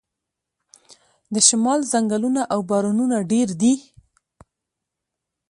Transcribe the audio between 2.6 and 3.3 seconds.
بارانونه